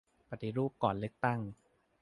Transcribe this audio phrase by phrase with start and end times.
[0.29, 1.39] ปฏิรูปก่อนแต่งตั้ง